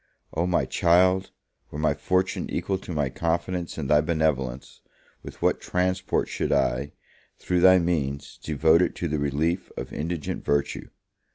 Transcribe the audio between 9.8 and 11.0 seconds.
indigent virtue!